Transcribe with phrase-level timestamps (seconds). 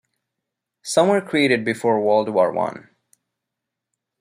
[0.81, 2.89] Some were created before World War One.